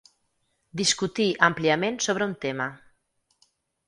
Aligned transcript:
Discutí 0.79 1.27
àmpliament 1.47 1.99
sobre 2.05 2.27
un 2.31 2.33
tema. 2.47 2.67